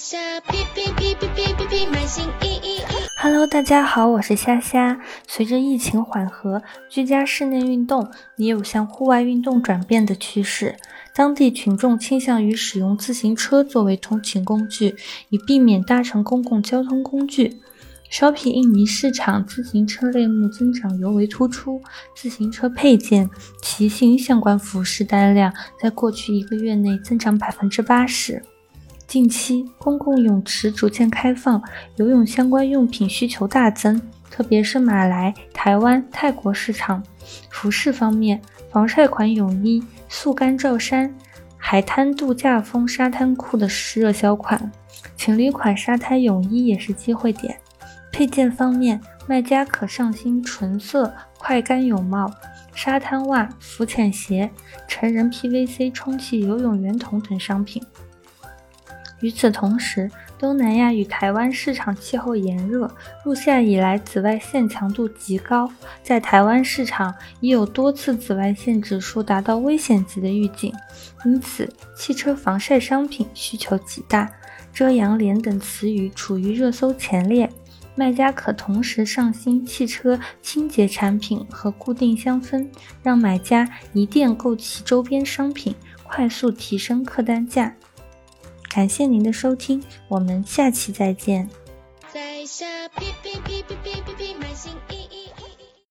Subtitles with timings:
[0.00, 2.82] 下哔哔哔哔哔哔哔，满心意意意。
[3.18, 4.98] Hello，大家好，我是虾虾。
[5.28, 10.74] 随着疫情缓和，居家室内运动也有向户外运动转变的趋势。
[11.14, 14.96] 当地群众倾向于使用自行车作为通勤工具，
[15.28, 17.60] 以避免搭乘公共交通工具。
[18.10, 21.78] Shopee 印尼市场自行车类目增长尤为突出，
[22.16, 23.28] 自行车配件、
[23.60, 28.42] 骑行相关服饰单量在过去一个月内增长百分之八十。
[29.10, 31.60] 近期，公共泳池逐渐开放，
[31.96, 37.02] 游泳相关用品需求大增，特别是马来、台湾、泰国市场。
[37.50, 41.12] 服饰方面，防晒款泳衣、速干罩衫、
[41.56, 44.70] 海滩度假风沙滩裤的热销款，
[45.16, 47.58] 情侣款沙滩泳衣也是机会点。
[48.12, 52.32] 配件方面，卖家可上新纯色快干泳帽、
[52.76, 54.48] 沙滩袜、浮潜鞋、
[54.86, 57.82] 成人 PVC 充气游泳圆筒等商品。
[59.20, 62.90] 与此同时，东南亚与台湾市场气候炎热，
[63.24, 65.70] 入夏以来紫外线强度极高，
[66.02, 70.72] 在台湾市场已有多次紫外线指数达到危险级的预警，
[71.24, 74.30] 因此汽车防晒商品需求极大，
[74.72, 77.50] 遮阳帘等词语处于热搜前列。
[77.96, 82.66] 卖家可同时上新汽车清洁产品和固定香氛，
[83.02, 87.74] 让买家一店购齐周边商品，快速提升客单价。
[88.72, 91.50] 感谢您的收听，我们下期再见。
[92.12, 93.99] 在下哔哔哔哔